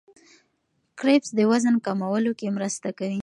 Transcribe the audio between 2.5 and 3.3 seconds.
مرسته کوي.